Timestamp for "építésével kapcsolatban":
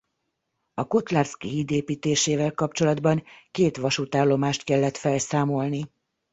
1.71-3.23